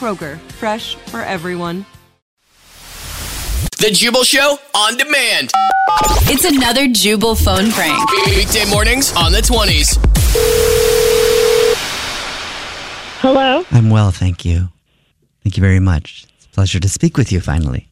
[0.00, 1.84] Kroger, fresh for everyone.
[3.80, 5.50] The Jubal Show on demand.
[6.22, 8.10] It's another Jubal phone prank.
[8.28, 9.98] Weekday mornings on the 20s.
[13.20, 13.62] Hello.
[13.70, 14.70] I'm well, thank you.
[15.44, 16.26] Thank you very much.
[16.36, 17.86] It's a pleasure to speak with you finally.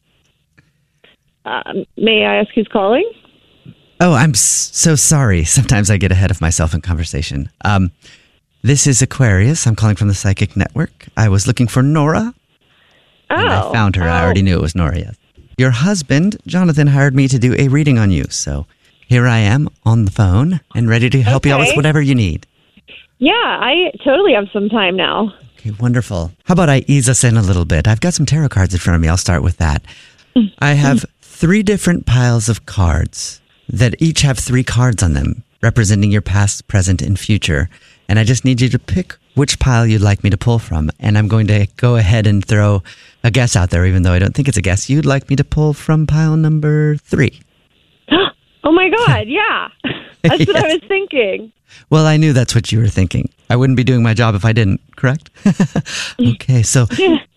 [1.45, 3.07] Um, may I ask who's calling?
[3.99, 5.43] Oh, I'm so sorry.
[5.43, 7.51] Sometimes I get ahead of myself in conversation.
[7.63, 7.91] Um,
[8.61, 9.65] this is Aquarius.
[9.65, 11.07] I'm calling from the Psychic Network.
[11.15, 12.33] I was looking for Nora,
[13.31, 14.03] Oh, and I oh, found her.
[14.03, 14.25] I oh.
[14.25, 14.97] already knew it was Nora.
[14.97, 15.15] Yes.
[15.57, 18.25] Your husband, Jonathan, hired me to do a reading on you.
[18.29, 18.65] So
[19.07, 22.15] here I am on the phone and ready to help you out with whatever you
[22.15, 22.47] need.
[23.17, 25.33] Yeah, I totally have some time now.
[25.57, 26.31] Okay, wonderful.
[26.45, 27.87] How about I ease us in a little bit?
[27.87, 29.09] I've got some tarot cards in front of me.
[29.09, 29.83] I'll start with that.
[30.35, 30.53] Mm.
[30.59, 36.11] I have three different piles of cards that each have three cards on them representing
[36.11, 37.69] your past, present, and future.
[38.07, 40.89] And I just need you to pick which pile you'd like me to pull from.
[40.99, 42.83] And I'm going to go ahead and throw
[43.23, 44.89] a guess out there, even though I don't think it's a guess.
[44.89, 47.41] You'd like me to pull from pile number three.
[48.61, 49.69] Oh my God, yeah.
[50.21, 51.53] That's what I was thinking.
[51.89, 53.29] Well, I knew that's what you were thinking.
[53.49, 55.29] I wouldn't be doing my job if I didn't, correct?
[56.19, 56.87] okay, so,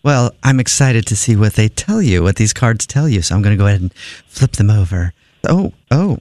[0.03, 3.23] well, I'm excited to see what they tell you, what these cards tell you.
[3.23, 3.95] So I'm going to go ahead and
[4.27, 5.13] flip them over.
[5.49, 6.19] Oh, oh.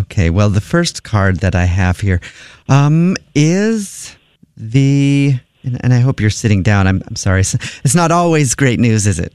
[0.00, 2.20] Okay, well, the first card that I have here
[2.68, 4.16] um, is
[4.56, 6.86] the, and, and I hope you're sitting down.
[6.86, 7.40] I'm, I'm sorry.
[7.40, 9.34] It's, not always great news, is it?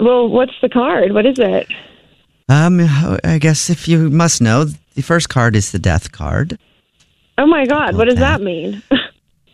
[0.00, 1.12] Well, what's the card?
[1.12, 1.68] What is it?
[2.48, 2.80] Um,
[3.24, 6.58] I guess if you must know, the first card is the death card.
[7.38, 8.38] Oh my God, what does that.
[8.38, 8.82] that mean?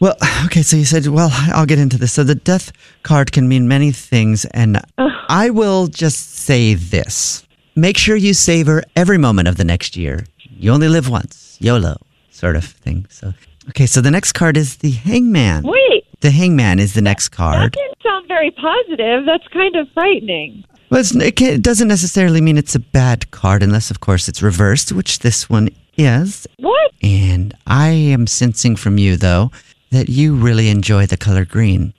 [0.00, 2.12] Well, okay, so you said, well, I'll get into this.
[2.12, 2.70] So the death
[3.02, 7.44] card can mean many things, and I will just say this.
[7.78, 10.26] Make sure you savor every moment of the next year.
[10.50, 11.56] You only live once.
[11.60, 11.96] YOLO,
[12.30, 13.06] sort of thing.
[13.08, 13.32] So,
[13.68, 15.62] okay, so the next card is the hangman.
[15.62, 17.62] Wait, The hangman is the next card.
[17.62, 19.24] that didn't sound very positive.
[19.26, 20.64] That's kind of frightening.
[20.90, 24.28] Well, it's, it, can, it doesn't necessarily mean it's a bad card, unless, of course,
[24.28, 26.48] it's reversed, which this one is.
[26.58, 26.92] What?
[27.00, 29.52] And I am sensing from you, though,
[29.92, 31.94] that you really enjoy the color green.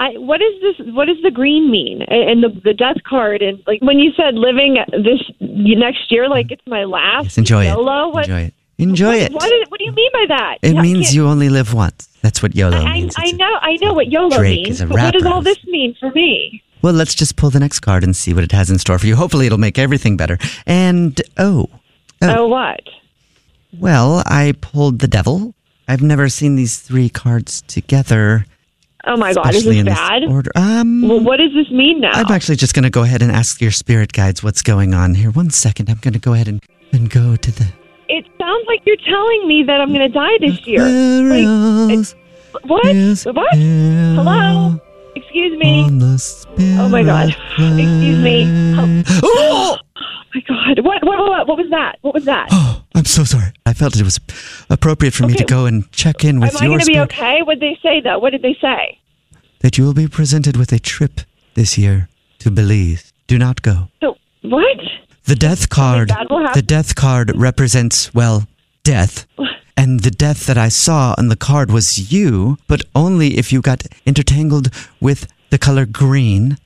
[0.00, 0.86] I, what is this?
[0.94, 2.02] What does the green mean?
[2.02, 6.26] And and the the death card and like when you said living this next year,
[6.26, 6.30] mm.
[6.30, 7.24] like it's my last.
[7.24, 7.76] Yes, enjoy it.
[7.76, 8.54] What, Enjoy it.
[8.78, 9.32] Enjoy what, it.
[9.32, 10.58] What, is, what do you mean by that?
[10.62, 12.06] It Yeah, means you only live once.
[12.22, 13.14] That's what YOLO I, means.
[13.18, 14.76] I a- know, I know what YOLO Drake means.
[14.76, 16.62] is a but what does all this mean for me?
[16.80, 19.06] Well, let's just pull the next card and see what it has in store for
[19.06, 19.16] you.
[19.16, 20.38] Hopefully, it'll make everything better.
[20.64, 21.66] And oh,
[22.22, 22.80] Oh, oh, what?
[23.78, 25.54] well, I pulled the devil.
[25.88, 28.46] I've never seen these three cards together.
[29.08, 30.22] Oh my God, is this bad?
[30.22, 30.50] This order.
[30.54, 32.10] Um, Well, what does this mean now?
[32.12, 35.14] I'm actually just going to go ahead and ask your spirit guides what's going on
[35.14, 35.30] here.
[35.30, 35.88] One second.
[35.88, 36.62] I'm going to go ahead and,
[36.92, 37.66] and go to the.
[38.08, 40.82] it sounds like you're telling me that I'm going to die this year.
[40.82, 42.06] Like,
[42.64, 42.84] what?
[43.34, 43.54] What?
[43.56, 44.80] Hello?
[45.16, 45.84] Excuse me.
[46.78, 47.30] Oh my God.
[47.58, 48.44] Excuse me.
[49.22, 49.78] Oh!
[50.34, 50.40] Oh my
[50.76, 50.84] God.
[50.84, 51.98] What, what, what, what was that?
[52.02, 52.48] What was that?
[52.50, 53.52] Oh, I'm so sorry.
[53.66, 54.18] I felt it was
[54.70, 57.12] appropriate for me to go and check in with Am I going to be spirit
[57.12, 57.42] okay?
[57.42, 58.18] What did they say, though?
[58.18, 58.98] What did they say?
[59.60, 61.20] that you will be presented with a trip
[61.54, 62.08] this year
[62.38, 63.12] to Belize.
[63.26, 63.88] Do not go.
[64.00, 64.78] So, what?
[65.24, 66.10] The death card.
[66.54, 68.46] The death card represents well,
[68.84, 69.26] death.
[69.76, 73.60] And the death that I saw on the card was you, but only if you
[73.60, 76.58] got intertangled with the color green,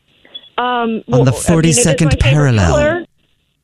[0.56, 3.04] Um, On the well, I mean, it is 42nd my parallel.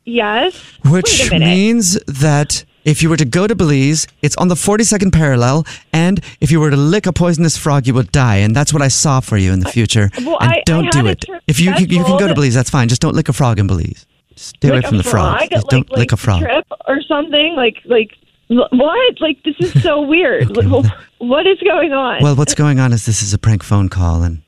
[0.09, 0.55] Yes.
[0.85, 1.47] which Wait a minute.
[1.55, 6.21] means that if you were to go to Belize, it's on the 42nd parallel, and
[6.41, 8.37] if you were to lick a poisonous frog, you would die.
[8.37, 10.11] And that's what I saw for you in the future.
[10.25, 11.25] Well, and I- I don't had do it.
[11.47, 12.89] If you, you, you can go to Belize, that's fine.
[12.89, 14.07] Just don't lick a frog in Belize.
[14.37, 15.39] Stay away from the frog.
[15.39, 15.51] frog?
[15.51, 16.41] Just like, don't like lick a frog.
[16.43, 18.13] Trip or something like like
[18.49, 19.21] what?
[19.21, 20.57] Like this is so weird.
[20.57, 22.23] Like, what is going on?
[22.23, 24.43] Well, what's going on is this is a prank phone call, and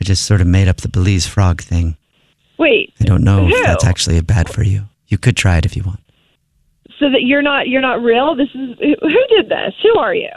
[0.00, 1.96] I just sort of made up the Belize frog thing.
[2.62, 2.94] Wait.
[3.00, 3.54] I don't know Who?
[3.54, 4.84] if that's actually bad for you.
[5.08, 6.00] You could try it if you want.
[6.98, 8.34] So that you're not you're not real.
[8.36, 9.74] This is who who did this?
[9.82, 10.30] Who are you?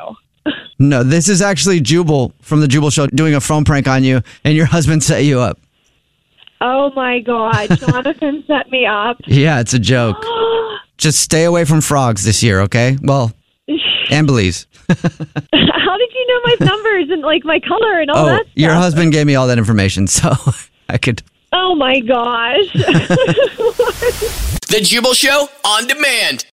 [0.77, 4.21] No, this is actually Jubal from the Jubal Show doing a phone prank on you,
[4.43, 5.57] and your husband set you up.
[6.61, 7.69] Oh my God!
[7.79, 9.17] Jonathan set me up.
[9.25, 10.17] Yeah, it's a joke.
[10.97, 12.97] Just stay away from frogs this year, okay?
[13.01, 13.31] Well,
[14.11, 14.67] and Belize.
[14.89, 18.41] How did you know my numbers and like my color and all Oh, that?
[18.41, 18.51] Stuff?
[18.55, 20.33] your husband gave me all that information, so
[20.89, 21.23] I could.
[21.57, 22.69] Oh my gosh!
[24.67, 26.47] The Jubal Show on demand.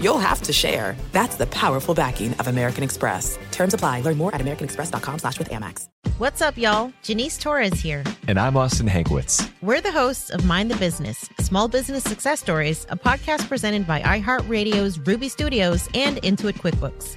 [0.00, 0.96] you'll have to share.
[1.12, 3.38] That's the powerful backing of American Express.
[3.50, 4.00] Terms apply.
[4.00, 5.88] Learn more at americanexpress.com slash with Amex.
[6.18, 6.92] What's up, y'all?
[7.02, 8.04] Janice Torres here.
[8.28, 9.50] And I'm Austin Hankwitz.
[9.62, 14.00] We're the hosts of Mind the Business, Small Business Success Stories, a podcast presented by
[14.02, 17.16] iHeartRadio's Ruby Studios and Intuit QuickBooks.